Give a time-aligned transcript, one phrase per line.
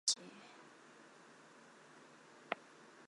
[0.03, 0.41] 韩国职业足球联
[2.49, 2.89] 赛等级